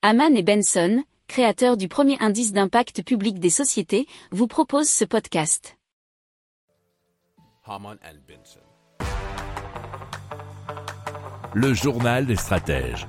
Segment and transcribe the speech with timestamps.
[0.00, 5.76] Haman et Benson, créateurs du premier indice d'impact public des sociétés, vous proposent ce podcast.
[11.52, 13.08] Le journal des stratèges.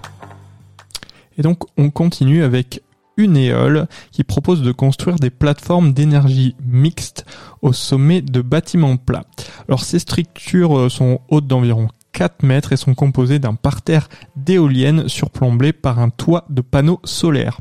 [1.37, 2.81] Et donc on continue avec
[3.17, 7.23] Uneol qui propose de construire des plateformes d'énergie mixte
[7.61, 9.27] au sommet de bâtiments plats.
[9.67, 15.07] Alors ces structures euh, sont hautes d'environ 4 mètres et sont composées d'un parterre d'éoliennes
[15.07, 17.59] surplombé par un toit de panneaux solaires.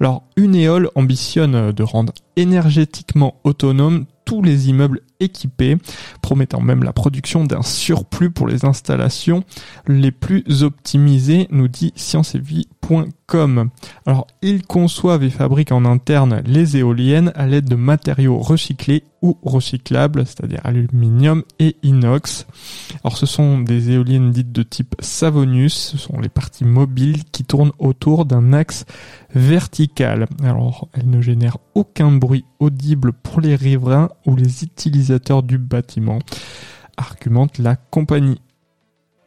[0.00, 5.78] Alors Uneol ambitionne de rendre énergétiquement autonome tous les immeubles équipés,
[6.20, 9.44] promettant même la production d'un surplus pour les installations
[9.86, 11.92] les plus optimisées, nous dit
[14.06, 19.36] Alors, ils conçoivent et fabriquent en interne les éoliennes à l'aide de matériaux recyclés ou
[19.42, 22.46] recyclables, c'est-à-dire aluminium et inox.
[23.02, 27.44] Alors, ce sont des éoliennes dites de type Savonius, ce sont les parties mobiles qui
[27.44, 28.84] tournent autour d'un axe
[29.34, 30.26] vertical.
[30.42, 36.20] Alors, elles ne génèrent aucun bruit audible pour les riverains ou les utilisateurs du bâtiment,
[36.96, 38.40] argumente la compagnie.